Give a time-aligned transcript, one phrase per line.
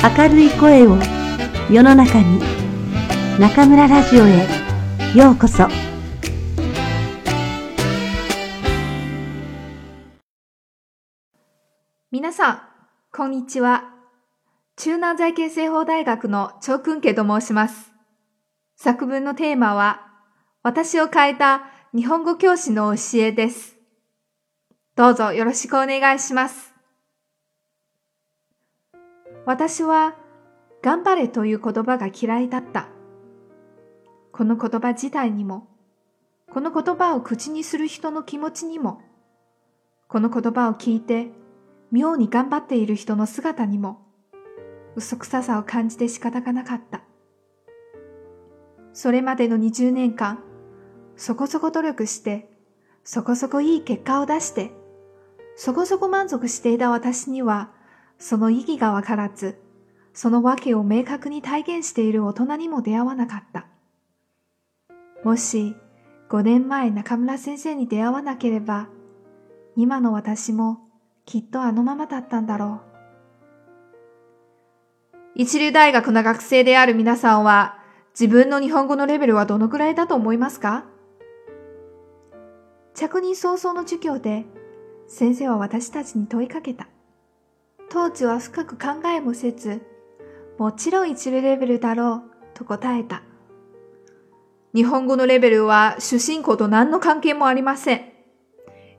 [0.00, 0.96] 明るい声を
[1.68, 2.40] 世の中に
[3.40, 4.46] 中村ラジオへ
[5.16, 5.66] ようこそ
[12.12, 12.60] 皆さん、
[13.12, 13.92] こんにちは。
[14.76, 17.90] 中南財形政法大学の張君家と申します。
[18.76, 20.06] 作文のテーマは、
[20.62, 23.76] 私を変えた日本語教師の教えです。
[24.94, 26.67] どうぞよろしくお願いします。
[29.48, 30.14] 私は、
[30.82, 32.90] 頑張れという言葉が嫌いだった。
[34.30, 35.68] この言葉自体にも、
[36.52, 39.00] この言葉を口にする人の気持ちにも、
[40.06, 41.30] この言葉を聞いて、
[41.90, 44.02] 妙に頑張っている人の姿にも、
[44.96, 47.00] 嘘くささを感じて仕方がなかった。
[48.92, 50.40] それまでの20年間、
[51.16, 52.50] そこそこ努力して、
[53.02, 54.72] そこそこいい結果を出して、
[55.56, 57.77] そこそこ満足していた私には、
[58.18, 59.58] その意義がわからず、
[60.12, 63.66] その訳を明確に体現している大人にも出会わなかった。
[65.24, 65.76] もし、
[66.28, 68.88] 5年前中村先生に出会わなければ、
[69.76, 70.80] 今の私も
[71.24, 72.88] きっとあのままだったんだろう。
[75.36, 77.78] 一流大学の学生である皆さんは、
[78.18, 80.84] 自分の日本語のレベルはどのくらいだと思いますか？
[82.94, 84.44] 着任早々の授業で、
[85.06, 86.88] 先生は私たちに問いかけた。
[87.90, 89.80] 当時は深く考えもせず、
[90.58, 92.22] もちろん一流レベルだろう、
[92.54, 93.22] と答えた。
[94.74, 98.12] 日本語のレベルは主人公と何の関係もありません。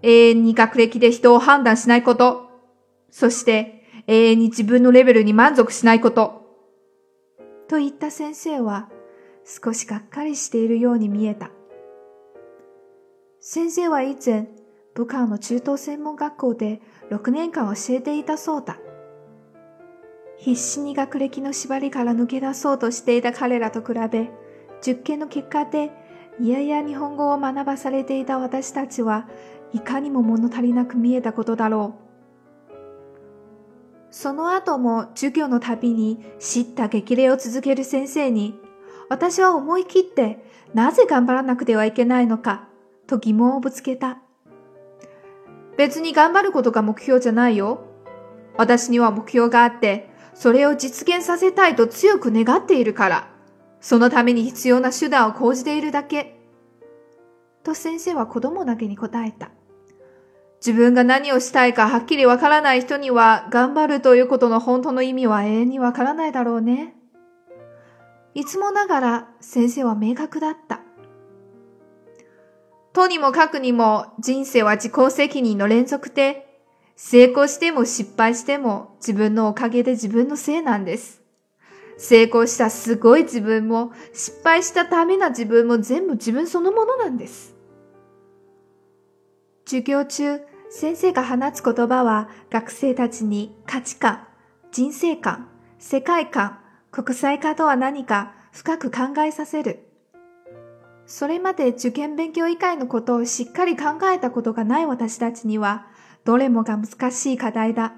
[0.02, 2.50] 永遠に学歴で人を判断しないこと。
[3.12, 6.40] そして永遠に自分のレベルに満足しないこと。
[7.68, 8.90] と言った先生は
[9.46, 11.52] 少しがっかりしているように見えた。
[13.40, 14.48] 先生は以前、
[14.96, 18.78] 武漢の中等専門学校で6年間教えていたそうだ。
[20.38, 24.30] 必死に学歴の縛りから抜け出そうとしていた彼らと比べ、
[24.82, 25.92] 受験の結果で
[26.40, 29.28] いやいや日本語を学ばされていた私たちは
[29.74, 32.10] いかにも物足りなく見えたことだろう。
[34.12, 38.56] その後も授業のたびに叱咤激励を続ける先生に、
[39.10, 42.70] 私は思い切ってなぜ頑張らなくてはいけないのか
[43.08, 44.20] と疑問をぶつけた。
[45.80, 47.86] 別に頑張ることが目標じゃないよ。
[48.58, 53.30] 私には目標があって、それを実現させたいと強く願っているから。
[53.80, 56.38] そのために必要な手段を講じているだけ。
[57.64, 59.52] と先生は子供だけに答えた。
[60.60, 66.94] 自分が何をしたいかはっきりわからない人には頑張るということの本当の意味は永遠にわからないだろうね。
[68.34, 70.82] いつもながら先生は明確だった。
[73.00, 76.46] とにもかくにも人生は自己責任の連続で、
[76.98, 81.22] 成功しても失敗しても自分のおかげで自分のせいなんです。
[81.98, 87.56] 成功したすごい自分も失敗したダメな自分も全部自分そのものなんです。
[89.66, 94.28] 授業中、先生が放つ言葉は学生たちに価値観、
[94.74, 96.60] 人生観、世界観、
[96.92, 99.89] 国際化とは何か深く考えさせる。
[101.10, 105.88] それまで受験勉強以外のことをしっかり考えたことがない私たちには、
[106.24, 107.94] どれもが難しい課題だ。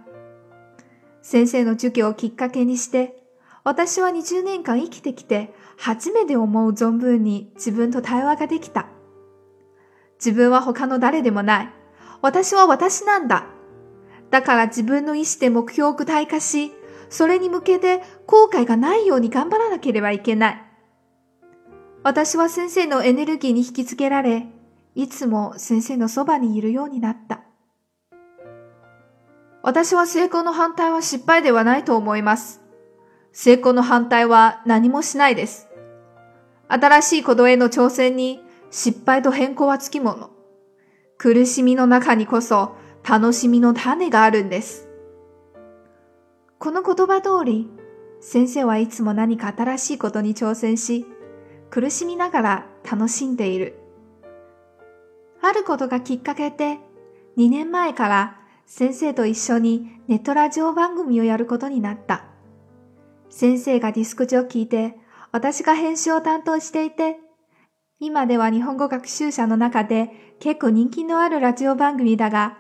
[1.22, 3.22] 先生の授業をきっかけにして、
[3.66, 8.88] 私は20年間生きてきて、初めて思う存分に自分と対話ができた。
[10.16, 11.70] 自分は他の誰でもない。
[12.22, 13.46] 私は私なんだ。
[14.30, 16.72] だから自分の意志で目標を具体化し、
[17.10, 20.71] それに向けて後悔がないように頑張らなければいけない。
[22.04, 24.48] 私は先生のエネルギーに引きつけられ、
[24.96, 27.42] いつも先生のそばにいるようになった。
[29.62, 32.62] 私は成功の反対は失敗ではないと思います。
[33.32, 35.70] 成功の反対は何もしないです。
[36.68, 38.42] 新しいことへの挑戦に
[38.72, 40.32] 失敗と変更はつきもの。
[41.20, 42.76] 苦しみの中にこそ
[43.08, 44.88] 楽しみの種があるんです。
[46.58, 47.70] この言葉通り、
[48.22, 51.06] 先生はいつも何か新しいことに挑戦し、
[51.72, 53.80] 苦しみながら楽しんでいる。
[55.42, 56.78] あることがきっかけで、
[57.38, 62.26] 2年前から先生と一緒にネットラジオ番組をやることになった。
[63.30, 64.96] 先生がディスクジョッキーで、
[65.32, 67.18] 私が編集を担当していて、
[68.02, 72.58] 今では日本語学習者の中で結構人気のあるラジオ番組だが、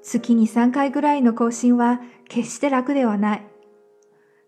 [0.00, 3.46] 月に3回ぐらいの更新は決して楽ではない。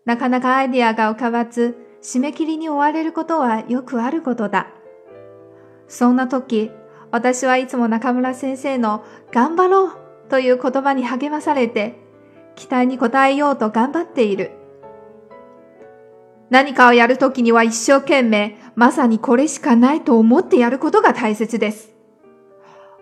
[0.05, 4.67] なかなかアイディアが浮かばず、締め切りに追われることはよくあることだ。
[5.87, 6.71] そんな時、
[7.11, 9.91] 私はいつも中村先生の頑張ろう
[10.29, 11.95] という言葉に励まされて、
[12.55, 14.51] 期待に応えようと頑張っている。
[16.49, 21.93] 何かをやるときには一生懸命、まさにこれしかないと思ってやることが大切です。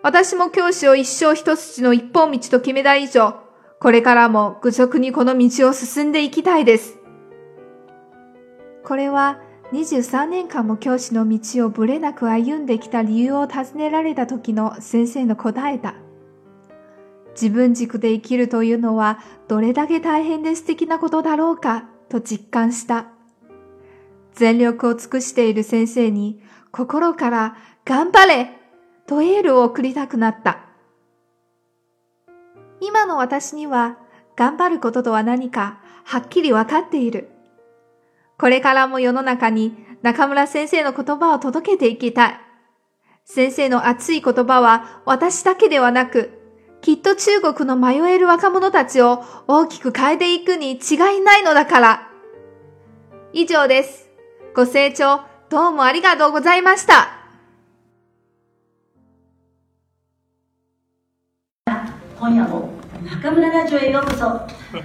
[0.02, 3.34] 私も教師を一生一筋の一本道と決めた以上、
[3.80, 6.97] これからも愚直にこの道を進んでいきたいです。
[8.88, 9.38] これは
[9.72, 15.94] 23年間も教師の道をぶれなく歩んできた理由を尋ねられた時の先生の答えだ。
[17.32, 23.08] 自分軸で生きるというのはどれだけ大変で素敵なことだろうかと実感した。
[24.32, 26.40] 全力を尽くしている先生に
[26.72, 28.58] 心から頑張れ
[29.06, 30.60] とエールを送りたくなった。
[32.80, 33.98] 今の私には
[34.34, 37.28] 頑張ることとは何かはっきりわかっている。
[38.38, 42.40] これからも世の中に中村先生の言葉を届けていきたい。
[43.24, 46.30] 先生の熱い言葉は私だけではなく、
[46.80, 52.08] きっと中国の迷える若者たちを大きく変えていくに違いないのだから。
[53.32, 54.08] 以上です。
[54.54, 57.08] ご清聴どうもありがとうございました。
[61.66, 62.70] 今夜も
[63.04, 64.26] 中村ラジオへようこそ。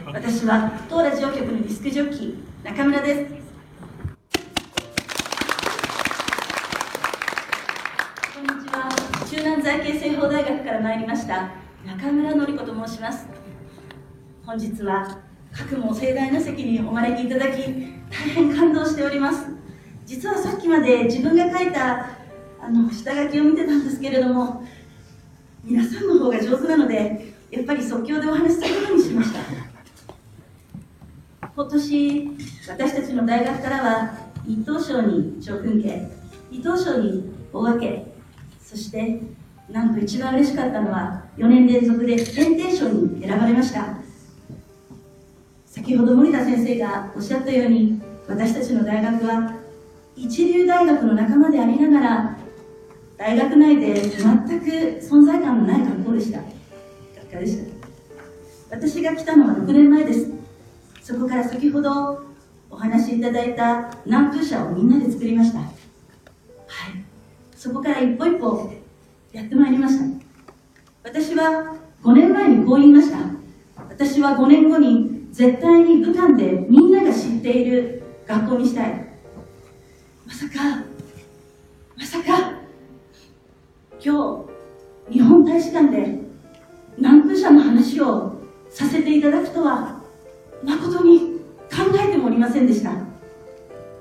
[0.07, 3.44] 私は当ラジオ局のディスクジョッキー中村です。
[9.32, 11.51] 中南財系政法大学から参りました
[11.86, 13.28] 中村典子と申します。
[14.45, 15.18] 本日は
[15.51, 19.48] 各も盛大な席にお招きいただき大変感動しております。
[20.06, 22.06] 実はさっきまで自分が書いた
[22.62, 24.63] あの下書きを見てたんですけれども
[25.66, 29.40] 皆さんの方が上手なのでやっぱり即興でお話しすることにしました。
[31.54, 32.30] 今年
[32.69, 34.18] 私たちの大学からは
[34.48, 36.07] 一等賞に長訓家
[36.50, 38.12] 二等賞に大分け
[38.73, 39.21] そして
[39.69, 43.97] なんと一番嬉しかったのは4年連続で検定賞に選ばれました。
[45.67, 49.53] 先ほど森田先生がおっしゃったように私たちの大学は
[50.15, 52.37] 一流大学の仲間でありながら
[53.15, 54.19] 大学内で全
[54.59, 54.65] く
[55.05, 56.39] 存在感のない学校でした。
[56.39, 56.47] 学
[57.31, 57.57] 科でし
[58.69, 58.77] た？
[58.77, 60.31] 私が来たのは6年前です。
[61.03, 62.23] そこから先ほど
[62.71, 65.59] お話しいただいた南風社をみんなで作りました。
[67.63, 68.74] そこから一歩一歩
[69.31, 70.04] やってまいりました。
[71.01, 71.74] 私は
[72.04, 73.19] 5年前にこう言いました。
[73.77, 79.07] 私は5年後に絶対に武漢でみんなが知っている学校にしたい。
[80.27, 80.83] まさか
[81.95, 82.51] まさか
[84.04, 84.45] 今
[85.07, 86.19] 日日本大使館で
[86.98, 90.01] 南空社の話をさせていただくとは
[90.66, 91.39] 誠に
[91.71, 92.92] 考えてもおりませんでした。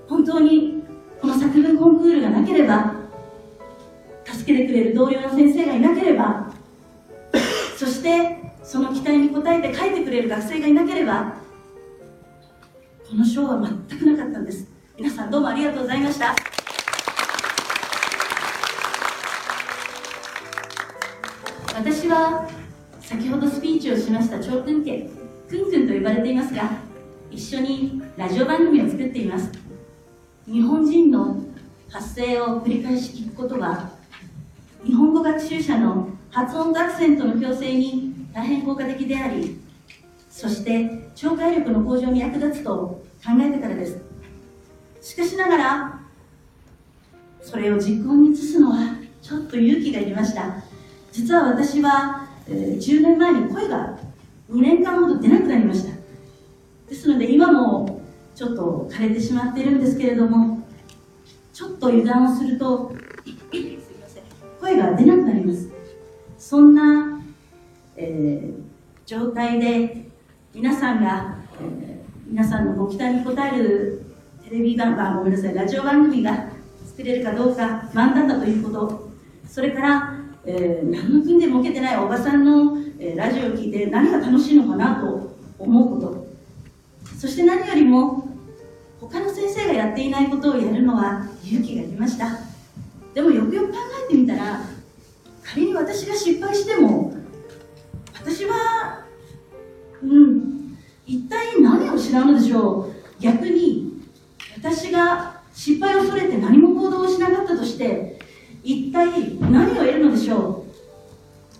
[0.08, 0.82] 本当に
[1.20, 3.01] この作文コンクールがなければ
[4.43, 6.53] 助けてくれる同僚の先生がいなければ
[7.77, 11.35] そしてその期待に応えて書いてくれる学生がいなければ
[13.09, 14.67] この賞は全くなかったんです。
[14.97, 16.35] 皆さんどうもありがとうございました。
[21.75, 22.49] 私は
[23.00, 25.11] 先ほどスピーチをしました長君家
[25.49, 26.71] くんくんと呼ばれていますが
[27.31, 29.53] 一緒にラジオ番組を作っています。
[30.47, 31.44] 日本人の
[31.91, 34.01] 発声を繰り返し聞くことは
[34.84, 39.61] 日本語学習者の発音学生との共生に大変効果的であり
[40.29, 42.70] そして聴解力の向上に役立つと
[43.24, 44.03] 考えてからです。
[45.01, 46.01] しかしながら
[47.41, 50.65] それを実行に移すのはちょっと勇気がいりました。
[51.12, 53.98] 実は私は、えー、10年前に声が
[54.51, 55.94] 2年間ほど出なくなりました。
[56.89, 58.01] ですので今も
[58.34, 60.67] ちょっと枯れてしまっているんですけれども
[61.53, 62.93] ちょっと油断をすると
[64.91, 65.70] が出なくなります。
[66.39, 67.20] そんな、
[67.96, 68.62] えー、
[69.06, 70.08] 状態で
[70.55, 74.05] 皆さんが、えー、皆さんのご期待に応える
[74.44, 76.48] テレビ番組ごめんなさいラジオ番組が
[76.84, 79.12] 作れるかどうか不安だということ。
[79.46, 86.27] それから、えー、何の国でも受けてないおばさんの、えー、ラジオを聞いて何が楽しいのかなと思うこと。
[87.19, 88.29] そして何よりも
[89.01, 92.52] 他の先生がやっていないことをやるのは勇気がいりました。
[93.14, 93.78] でもよくよく考
[94.08, 94.60] えてみたら
[95.42, 97.14] 仮に私が失敗しても
[98.14, 99.04] 私は
[100.02, 103.22] うん一体何を失うのでしょう。
[103.22, 104.00] 逆に
[104.56, 108.19] 私が失敗を恐れて何も行動をしなかったとして
[108.62, 110.72] 一体何を得るのでしょう。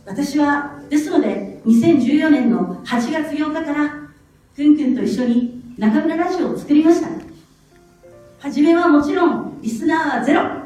[0.07, 4.09] 私はですので2014年の8月8日から
[4.57, 7.09] くんくんと一緒に中村ラジオを作りました。
[8.39, 10.62] 初めはもちろんリスナーはゼロ。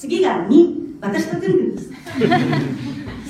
[0.00, 1.90] 次が2私とくんくんです。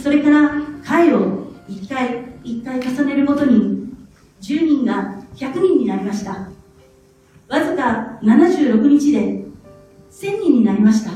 [0.05, 0.53] それから
[0.85, 3.93] 回を1回1回重ねるごとに
[4.41, 6.49] 10人が100人になりました。
[7.49, 9.19] わずか76日で
[10.13, 11.11] 1000人になりました。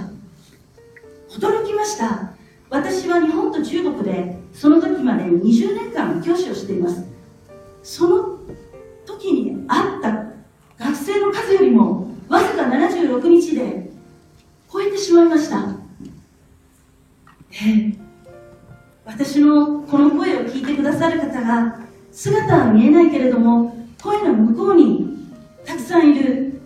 [1.30, 2.32] 驚きました。
[2.68, 7.04] 私は日本と中国でその時まで20年間教師をしています。
[7.84, 8.38] その
[9.06, 10.32] 時にあった
[10.84, 12.03] 学生の数よりも
[15.04, 15.76] しまいました。
[19.04, 21.78] 私のこの声を聞いてくださる方が
[22.10, 25.28] 姿は見えないけれども声の向こうに
[25.64, 26.60] たくさんいる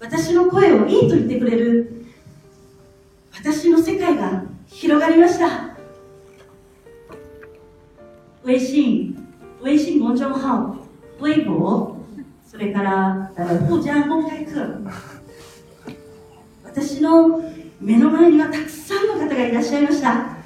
[0.00, 2.06] 私の声をいいと言ってくれる
[3.32, 5.76] 私の世界が広がりました。
[8.46, 9.16] 微信
[9.62, 10.76] 微信公众号
[11.22, 11.96] 微博
[12.46, 15.19] それから互加公開課
[16.72, 17.42] 私の
[17.80, 20.36] 目の前にはたくさんの方がいらっしゃいました。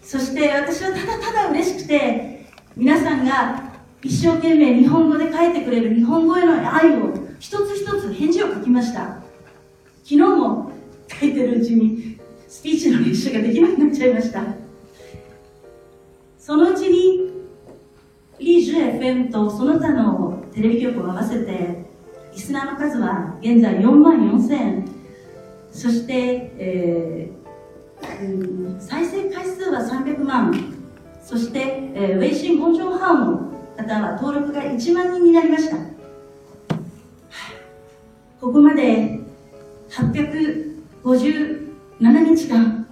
[0.00, 3.72] そして私はただただ嬉しくて皆さんが
[4.02, 9.22] 一生懸命日本語で書いてくれる日本語への愛を一つ一つ返事を書きました。
[10.04, 10.70] 昨日も
[11.08, 14.44] 書いてるうちにスピーチの練習ができなくなっちゃいました。
[16.38, 17.32] そのうちに
[18.38, 21.86] リージュ FM とその他のテレビ局を合わせて
[22.32, 24.93] リスナーの数は現在4万4000
[25.74, 30.72] そして、えー、再生回数は300万。
[31.20, 32.96] そして、えー、微信公众号の
[33.76, 35.76] 方は登録が1万人になりました。
[38.40, 39.18] ここまで
[39.90, 42.86] 857日間。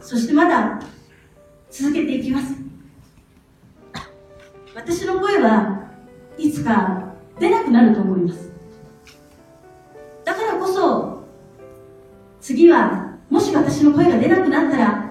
[0.00, 0.80] そしてまだ
[1.70, 2.54] 続けていきます。
[4.74, 5.90] 私の声は
[6.38, 8.55] いつか出なくなると思います。
[12.56, 15.10] 次はもし私の声が出なくなったら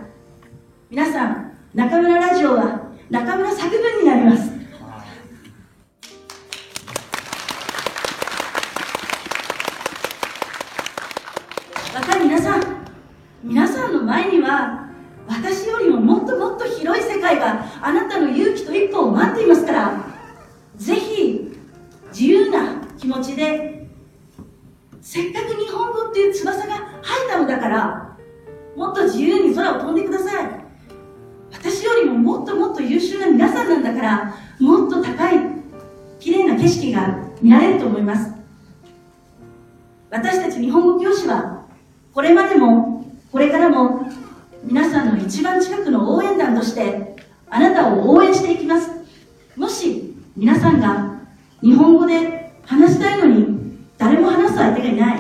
[0.89, 4.54] 皆さん中村ラジオは中村作文になります。
[41.05, 41.67] 教師は
[42.15, 44.09] これまでもこれからも
[44.63, 47.15] 皆さんの一番近くの応援団として
[47.47, 48.89] あなたを応援していきます。
[49.55, 51.19] もし皆さんが
[51.61, 55.19] 日本語で話したいのに誰も話す相手がいない。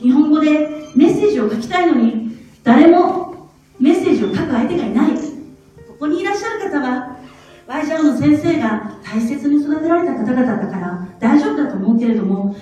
[0.00, 0.48] 日本語で
[0.96, 5.12] メッセージを書きたいのに誰もメッセージを書く相手がいない。
[5.88, 7.18] ここにいらっしゃる方は
[7.66, 12.56] ワイジャオの先生が大切に育てられた方々だから大丈夫だと思うけれども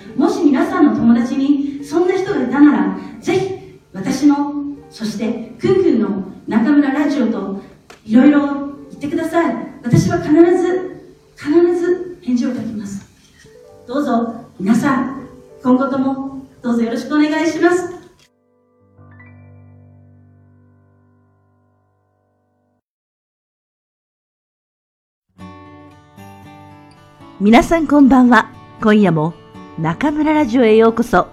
[27.42, 28.50] 皆さんこんばんは。
[28.82, 29.32] 今夜も
[29.78, 31.28] 中村ラジオへようこそ。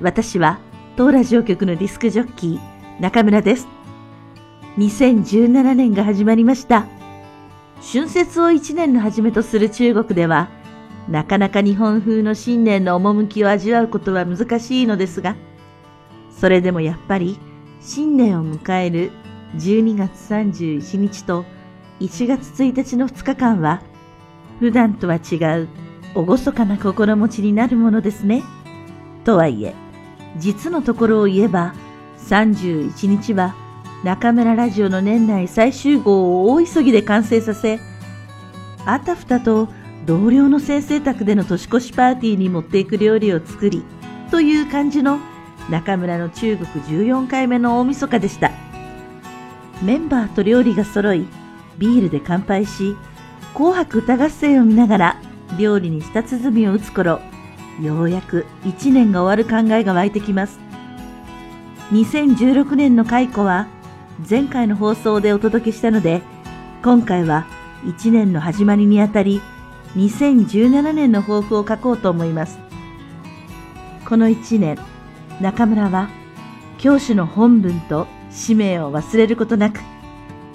[0.00, 0.60] 私は
[0.94, 3.66] 当ラジオ局のディスクジョッキー中村です。
[4.78, 6.86] 2017年が始まりました。
[7.92, 10.48] 春節を一年の始めとする中国では、
[11.08, 15.34] なかなか日本風の新年の趣を味わうことは難しいのですが、
[16.30, 17.36] それでもやっぱり
[17.80, 19.10] 新年を迎える
[19.56, 21.44] 12月31日と
[21.98, 23.82] 1月1日の2日間は、
[24.62, 25.68] 普段とは違う
[26.14, 28.44] 厳かな心持ちになるものですね。
[29.24, 29.74] とはいえ、
[30.38, 31.74] 実のところを言えば、
[32.28, 33.56] 31日は
[34.04, 37.80] 中村ラジオの年内最終号を大急ぎで完成させ、
[38.86, 39.68] あたふたと
[40.06, 43.82] 同僚の先生宅での年越しパーティーに持っていく料理を作り、
[44.30, 45.18] という感じの
[45.70, 48.52] 中村の中国14回目の大晦日でした。
[49.82, 51.26] メンバーと料理が揃い、
[51.78, 52.94] ビールで乾杯し、
[53.54, 55.20] 紅白歌合戦を見ながら
[55.58, 57.20] 料理に舌鼓を打つ頃、
[57.80, 60.58] ようやく一年が終わる考えが湧いてきます。
[61.90, 63.68] 2016年の解雇は
[64.28, 66.22] 前回の放送でお届けしたので、
[66.82, 67.46] 今回は
[67.84, 69.42] 1年の始まりにあたり、
[69.96, 72.58] 2017年の抱負を書こうと思います。
[74.06, 74.78] この1年、
[75.42, 76.08] 中村は
[76.78, 79.80] 教師の本文と使命を忘れることなく、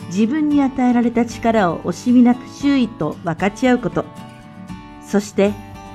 [0.08, 4.06] 自分に与えられた力を惜しみなく周囲と分かち合うこと、
[5.06, 5.54] そして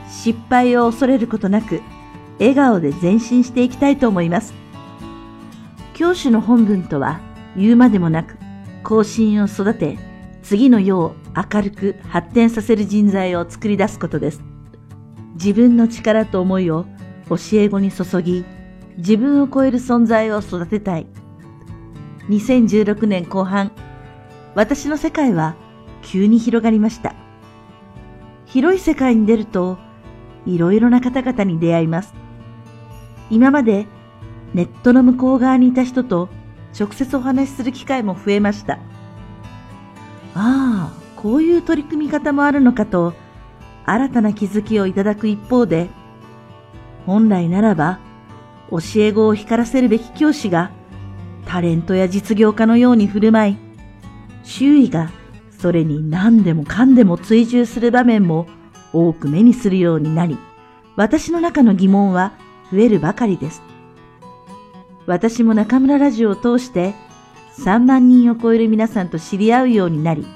[0.09, 1.81] 失敗を恐れることなく
[2.39, 4.55] 笑顔で前進していきたいと思います。
[5.95, 7.21] 教師の本文とは
[7.57, 8.37] 言うまでもなく、
[8.83, 9.99] 後進を育て、
[10.43, 14.43] 次の世を明るく発展させる人材を作り出すことです。
[15.35, 16.87] 自分の力と思いを
[17.29, 18.45] 教え子に注ぎ、
[18.99, 21.07] 自分を超える存在を育てたい。
[22.29, 23.73] 2016年後半、
[24.55, 25.55] 私の世界は
[26.03, 27.15] 急に広がりました。
[28.47, 29.79] 広い世界に出ると、
[30.45, 32.13] いろいろな方々に出会います。
[33.31, 33.87] 今まで
[34.53, 36.29] ネットの向こう側にいた人と
[36.79, 38.75] 直接お話しする機会も増えました。
[40.35, 43.15] ああ、こういう取り組み方もあるのかと、
[43.85, 45.89] 新たな気づきをいただく一方で、
[47.07, 47.99] 本来ならば、
[48.71, 50.71] 教え子を光らせるべき教師が、
[51.47, 53.72] タレントや実業家のように振る舞い、
[54.43, 55.11] 周囲が
[55.51, 58.47] それに何でもかんでも追従する場面も
[58.93, 60.37] 多く目にするようになり、
[60.97, 62.33] 私の中の疑問は
[62.71, 63.63] 増えるばかりです。
[65.07, 66.95] 私も中村ラジオを通して
[67.59, 70.27] 3万人を超える皆さんと知り合うようになり、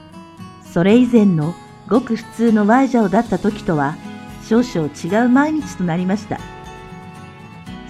[0.72, 1.54] それ以前の
[1.88, 3.96] ごく普通のワイジャオだった時とは
[4.44, 6.38] 少々違う毎日となりました。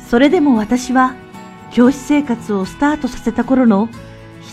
[0.08, 1.14] それでも私は
[1.72, 3.88] 教師生活をスタートさせた頃の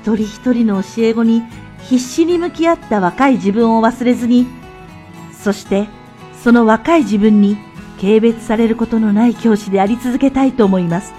[0.03, 1.43] 一人一人の教え子に
[1.79, 4.47] 必死に向き合った若い自分を忘れずに、
[5.31, 5.87] そして
[6.43, 7.57] その若い自分に
[8.01, 11.13] 軽蔑されることのない教師であり続けたいと思います。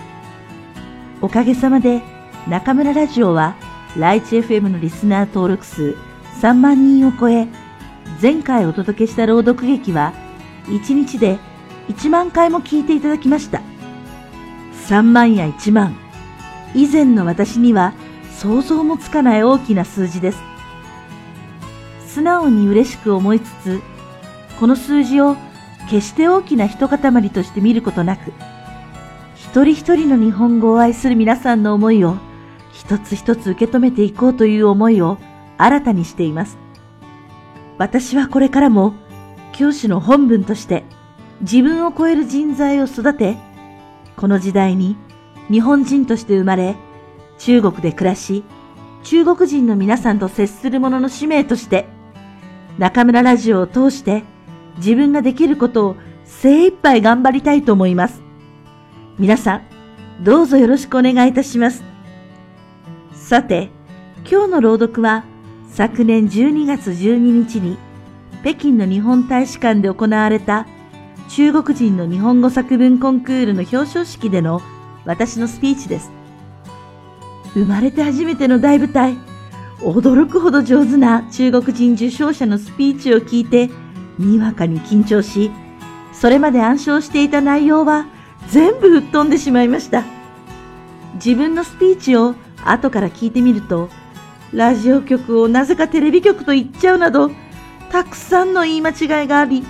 [1.22, 2.02] おかげさまで
[2.46, 3.56] 中村ラジオは
[3.96, 5.96] ライチ FM のリスナー登録数
[6.42, 7.48] 3万人を超え、
[8.20, 10.12] 前回お届けした朗読劇は
[10.66, 11.38] 1日で
[11.88, 13.62] 1万回も聞いていただきました。
[14.88, 15.96] 3万や1万。
[16.74, 17.94] 以前の私には
[18.44, 20.38] 想像もつかない大きな数字です。
[22.06, 23.80] 素直に嬉しく思いつつ、
[24.60, 25.38] この数字を
[25.88, 28.34] 決して大きな一塊として見ることなく、
[29.34, 32.18] 一人一人の日本語を愛する皆さんの思いを
[32.70, 35.16] 一つ一つ受け止めていこうという思いを
[35.56, 36.58] 新たにしています。
[37.78, 38.92] 私はこれからも
[39.52, 40.84] 教師の本文として
[41.40, 43.38] 自分を超える人材を育て、
[44.18, 44.98] この時代に
[45.50, 46.76] 日本人として生まれ、
[47.44, 48.42] 中国で暮らし、
[49.02, 51.84] 中国人の皆さんと接する者の使命として、
[52.78, 54.22] 中村ラジオを通して
[54.78, 58.22] 自分ができることを精一杯頑張りたいと思います。
[59.18, 59.62] 皆さん、
[60.24, 61.84] どうぞよろしくお願いいたします。
[63.12, 63.68] さて、
[64.26, 65.24] 今日の朗読は
[65.68, 67.76] 昨年12月12日に
[68.40, 70.66] 北京の日本大使館で行われた
[71.28, 74.62] 中国人の日本語作文コンクールの表彰式での
[75.04, 76.23] 私のスピーチです。
[77.54, 79.16] 生まれて初めての大舞台、
[79.80, 83.70] 驚くほど上手な中国人受賞者のスピーチを聞いて、
[84.18, 85.50] にわかに緊張し、
[86.12, 88.06] それまで暗唱していた内容は
[88.48, 90.04] 全部吹っ飛んでしまいました。
[91.14, 93.88] 自分のスピーチを後から聞いてみると、
[94.52, 97.30] ラジオ局をなぜかテレビ局と言っちゃうなど、
[97.90, 99.64] たくさんの言い間違いがあり、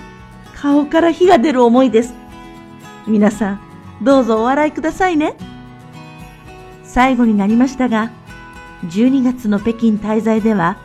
[0.55, 2.13] 顔から火が出る思いです。
[3.05, 3.59] 皆さん、
[4.01, 5.35] どうぞお笑いくださいね。
[6.95, 8.09] 最後になりましたが、
[8.85, 10.77] 12月の北京滞在では、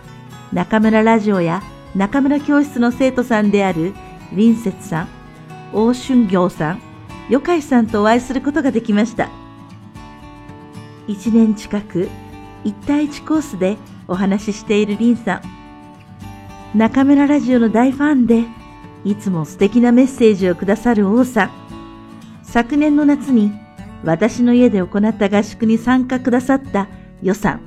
[0.53, 1.62] 中村ラジオや
[1.94, 3.94] 中村教室の生徒さんである
[4.35, 5.09] 林節さん、
[5.73, 6.83] 大春行さん、
[7.29, 9.31] 余海さんとお会いすることができました。
[11.07, 12.09] 一年近く、
[12.64, 13.77] 一対一コースで
[14.09, 15.40] お話ししている林さ
[16.75, 16.77] ん。
[16.77, 18.46] 中村ラジオの大ファンで、
[19.05, 21.51] いつも素敵なメッセージをくださる王さん。
[22.42, 23.53] 昨年の夏に
[24.05, 26.89] 私の家で行った合宿に参加くださった
[27.23, 27.61] 予算。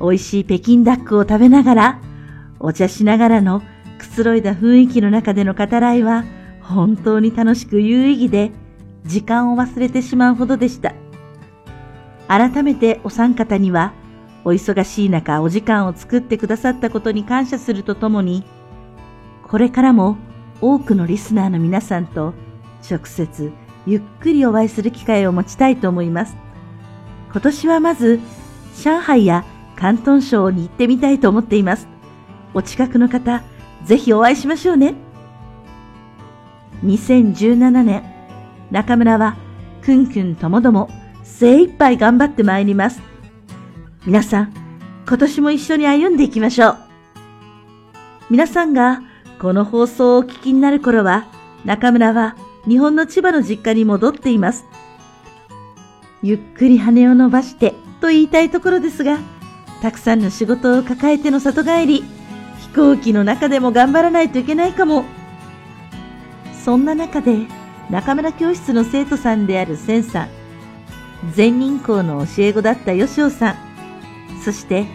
[0.00, 2.00] 美味しい北京ダックを食べながら、
[2.58, 3.62] お茶しながらの
[3.98, 6.24] くつろいだ雰囲気の中での語らいは、
[6.60, 8.52] 本当に楽しく有意義で、
[9.04, 10.94] 時間を忘れてしまうほどでした。
[12.28, 13.92] 改めてお三方には、
[14.44, 18.44] お忙しい中お時間を作ってくださったことに感謝するとともに、
[19.46, 20.16] これからも
[20.62, 22.32] 多くのリスナーの皆さんと
[22.88, 23.52] 直接
[23.86, 26.36] ゆっくりお会いする機会を持ちたいと思います。
[27.32, 28.20] 今年はまず
[28.82, 29.44] 上海や
[29.76, 31.88] 広東省に行ってみたいと思っています。
[32.52, 33.42] お近くの方、
[33.84, 34.94] ぜひお会いしましょうね。
[36.84, 38.02] 2017年、
[38.70, 39.36] 中村は
[39.82, 40.90] くんくんともども
[41.22, 43.00] 精一杯頑張ってまいります。
[44.04, 44.52] 皆さん、
[45.06, 46.78] 今年も一緒に歩んでいきましょう。
[48.30, 49.02] 皆さんが
[49.38, 51.26] この放送をお聞きになる頃は、
[51.64, 54.66] 中村は日本の千葉の実家に戻っています。
[56.22, 59.18] ゆっくり羽を伸ばしてと言いたいところですが、
[59.80, 62.04] たくさんの仕事を抱えての里帰り、
[62.60, 65.04] 飛行機の中でも頑張らないといけないかも。
[66.62, 67.46] そんな中で
[67.88, 70.28] 中村教室の生徒さんである千さん、
[71.32, 73.56] 全人校の教え子だった吉尾さん、
[74.44, 74.86] そして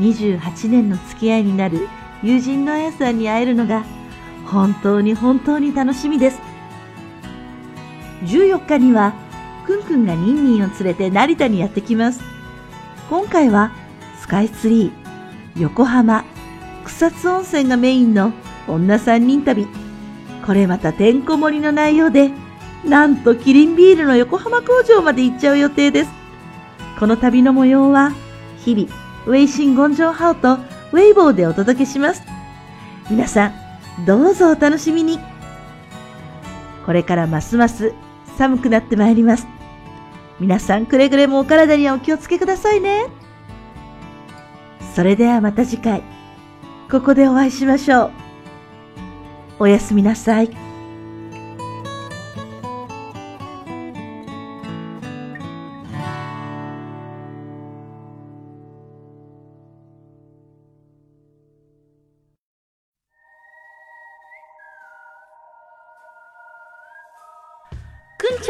[0.00, 1.86] 28年の付き合いになる
[2.22, 3.84] 友人のあやさんに会えるのが
[4.46, 6.49] 本当に本当に楽しみです。
[8.22, 9.14] 14日には、
[9.66, 12.20] くんくんがニンニンを連れて成田にやってきます。
[13.08, 13.72] 今回は
[14.20, 16.24] スカイツリー、横浜、
[16.84, 18.32] 草津温泉がメインの
[18.68, 19.66] 女3人旅。
[20.44, 22.30] これまたてんこ盛りの内容で、
[22.84, 26.10] なんとキリンビールの横浜工場まで行っちゃう予定です。
[26.98, 28.12] この旅の模様は、
[28.64, 28.88] 日々、
[29.26, 30.54] ウェイシンゴンジョンハオと
[30.92, 32.22] ウェイボーでお届けします。
[33.10, 33.54] 皆さん、
[34.06, 35.18] どうぞお楽しみに。
[36.86, 37.92] これからますます
[38.40, 39.46] 寒くなってまいります。
[40.40, 43.08] 皆さんくれぐれもお体にはお気をつけくださいね。
[44.94, 46.02] それではまた次回、
[46.90, 48.10] ここでお会いしましょう。
[49.58, 50.69] おやすみなさい。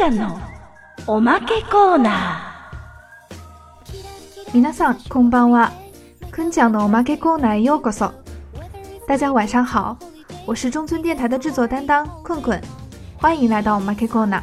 [0.00, 0.40] ちゃんの
[1.06, 3.94] おまけコーナー。
[4.54, 5.70] 皆さん、こんばんは。
[6.30, 8.10] くんちゃんのおまけコーナーへようこそ。
[9.06, 9.94] 大家晚上好，
[10.46, 12.58] 我是中村电台的制作担当困困，
[13.18, 14.40] 欢迎来到我们 K Corner。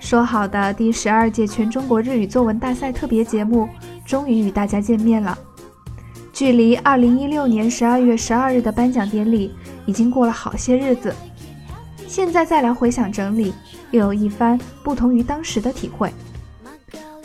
[0.00, 3.68] 说好的第十二届全中国日语作文大赛特别节目，
[4.04, 5.38] 终于与大家见面了。
[6.32, 9.54] 距离二零一六年十二月十二日的颁奖典礼
[9.86, 11.14] 已经过了好些日子，
[12.08, 13.54] 现在再来回想整理。
[13.91, 16.11] 又有一番不同于当时的体会。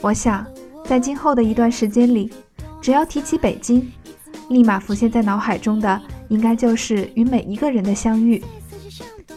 [0.02, 0.46] 我想，
[0.84, 2.30] 在今后的一段时间里，
[2.80, 3.90] 只要提起北京，
[4.50, 8.44] 立马浮现在脑海中的，应该就是与每一个人的相遇。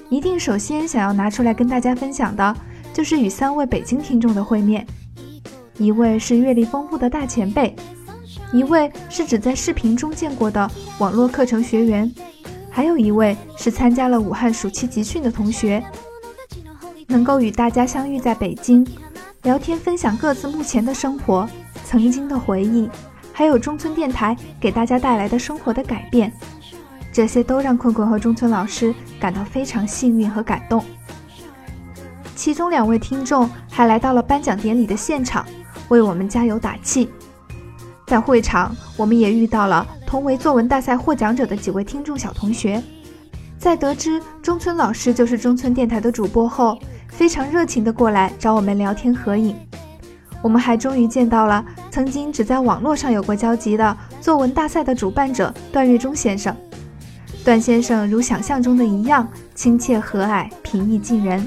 [0.09, 2.55] 一定首先想要拿出来跟大家分享的，
[2.93, 4.85] 就是与三位北京听众的会面。
[5.77, 7.75] 一位是阅历丰富的大前辈，
[8.51, 12.11] 一位是只在视频中见过的网络课程学员，
[12.69, 15.81] 还有一位是参加了武汉暑期集训的同学。
[17.09, 18.85] 能够与大家相遇在北京，
[19.41, 21.49] 聊天分享各自目前的生活、
[21.83, 22.87] 曾经的回忆，
[23.33, 26.31] 还有中村电台给大家带来的生活的改变，
[27.11, 30.85] 这些都让困困和中村老师感到非常幸运和感动。
[32.35, 35.43] 其中两位听众还来到了颁奖典礼的现场，
[35.87, 37.09] 为我们加油打气。
[38.05, 42.81] 在会场，我们也遇到了同为作文大赛获奖者的几位听众小同学。
[43.57, 49.55] 在得知中村老师就是中村电台的主播后，非常热情的过来找我们聊天合影，
[50.41, 56.55] 我们还终于见到了曾经只在网络上有过交集的作文大赛的主办者段月忠先生。
[57.43, 61.45] 段先生如想象中的一样亲切和蔼、平易近人，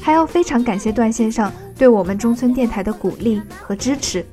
[0.00, 4.24] 还要非常感谢段先生对我们中村电台的鼓励和支持。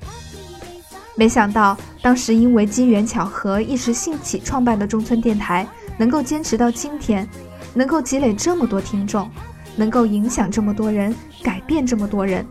[1.16, 7.28] 没想到当时因为机缘巧合一时兴起创办的中村电台，能够坚持到今天，
[7.74, 9.30] 能够积累这么多听众。
[9.76, 12.46] 能够影响这么多人，改变这么多人。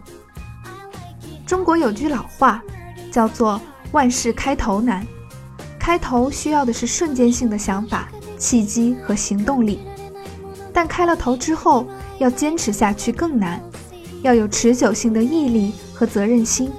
[1.47, 2.63] 中国有句老话，
[3.11, 3.61] 叫做
[3.93, 5.07] “万事开头难”，
[5.79, 9.81] 开头需要的是瞬间性的想法、契机和行动力，
[10.73, 11.87] 但开了头之后，
[12.19, 13.61] 要坚持下去更难，
[14.23, 16.71] 要有持久性的毅力和责任心。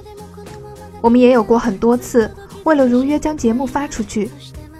[1.00, 2.30] 我们也有过很多次，
[2.64, 4.30] 为了如约将节目发出去，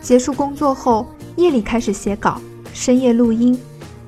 [0.00, 2.40] 结束工作后，夜里开始写稿，
[2.72, 3.58] 深夜录音。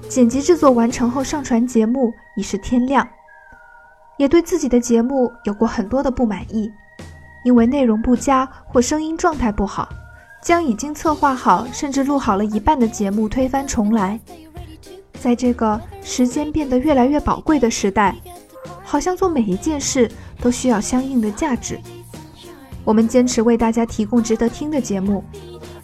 [0.09, 3.07] 剪辑制作完成后上传节目已是天亮，
[4.17, 6.71] 也对自己的节目有过很多的不满意，
[7.45, 9.88] 因为内容不佳或声音状态不好，
[10.43, 14.21] 将已经策划好甚至录好了一半的节目推翻重来。
[15.14, 18.14] 在这个时间变得越来越宝贵的时代，
[18.85, 20.09] 好像做每一件事
[20.40, 21.81] 都需要相应的价值。
[22.85, 25.25] 我们坚持为大家提供值得听的节目，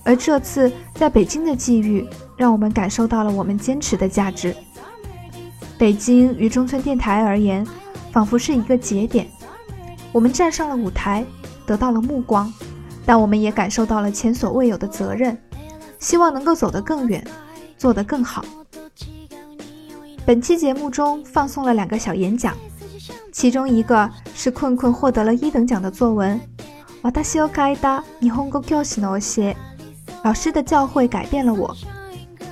[0.05, 2.07] 而这次在北京的际遇。
[2.40, 4.56] 让我们感受到了我们坚持的价值。
[5.78, 7.66] 北京于中村电台而言，
[8.12, 9.28] 仿佛是一个节点。
[10.12, 11.26] 我们站上了舞台，
[11.66, 12.52] 得到了目光，
[13.06, 15.38] 但我们也感受到了前所未有的责任，
[16.00, 17.26] 希望能够走得更远，
[17.78, 18.46] 做得更好。
[20.26, 22.56] 本期节目中放送了两个小演讲，
[23.32, 26.40] 其中一个是困困获得了一等奖的作文《
[27.24, 29.54] 私を変えた日本語教師の教え》，
[30.24, 31.76] 老师的教诲改变了我。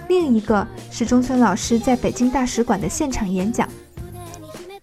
[0.09, 3.69] 另一个是中村老师在北京大使馆的现场演讲，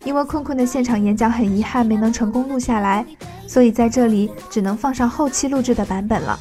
[0.04, 3.06] 因为困困的现场演讲很遗憾没能成功录下来，
[3.48, 6.40] 所以在这里只能放上后期录制的版本了。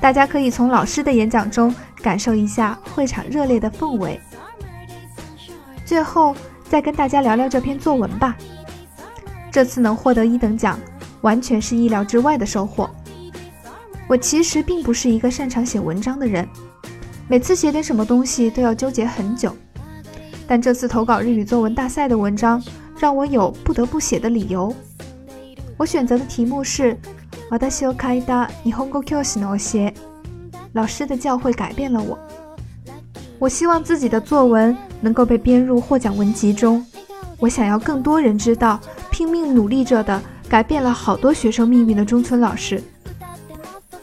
[0.00, 4.18] 大家可以从老师的演讲中感受一下会场热烈的氛围。
[5.84, 6.34] 最后
[6.68, 8.36] 再跟大家聊聊这篇作文吧。
[9.50, 10.78] 这次能获得一等奖，
[11.22, 12.88] 完全是意料之外的收获。
[14.06, 16.48] 我其实并不是一个擅长写文章的人，
[17.29, 19.55] 每次写点什么东西都要纠结很久。
[20.47, 22.61] 但这次投稿日语作文大赛的文章，
[22.99, 24.73] 让我有不得不写的理由。
[25.77, 26.95] 我选择的题目是“
[27.49, 29.93] 私を書いた日本語教師の教え”，
[30.73, 32.17] 老师的教诲改变了我。
[33.39, 36.85] 我希望自己的作文能够被编入获奖文集中。
[37.39, 38.79] 我想要更多人知道，
[39.11, 42.81] 拼命努力着的、改变了好多学生命运的中村老师。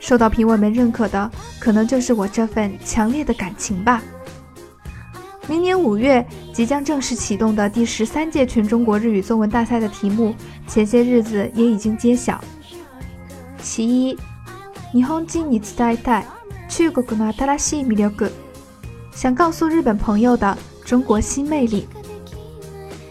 [0.07, 1.31] 受到评委们认可的，
[1.61, 4.03] 可能就是我这份强烈的感情吧。
[5.49, 10.35] 明年五月即将正式启动的第十三届全中国日语作文大赛的题目，
[10.67, 12.41] 前些日子也已经揭晓。
[13.61, 14.17] 其一，
[14.93, 16.25] 日本人に伝えたい
[16.69, 18.31] 中国の新しい魅力。
[19.15, 21.87] 想告诉日本朋友的中国新魅力。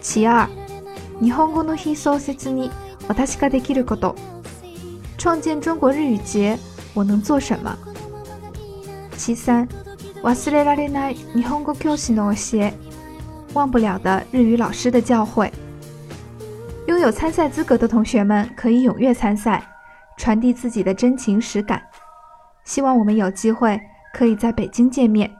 [0.01, 0.47] 其二，
[1.19, 2.71] 日本語の非創設に
[3.07, 4.15] 私ができること。
[5.17, 6.57] 创建中国日语节，
[6.95, 7.77] 我能做什么？
[9.17, 9.67] 其三，
[10.23, 12.73] 忘れられない日本語教師の教え，
[13.53, 15.51] 忘不了的日语老师的教诲。
[16.87, 19.63] 拥有参赛资格的同学们可以踊跃参赛，
[20.17, 21.81] 传递自己的真情实感。
[22.65, 23.79] 希望我们有机会
[24.13, 25.31] 可以在北京见面。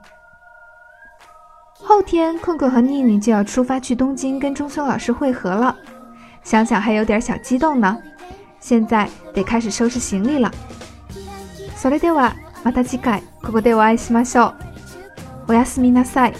[1.74, 5.76] 后天，困困和妮妮就要出发去东京跟中村老师会合了，
[6.42, 7.98] 想想还有点小激动呢。
[8.60, 10.50] 现在得开始收拾行李了。
[11.77, 14.55] それではまた次回ここでお会いしましょう。
[15.49, 16.33] おやすみなさい。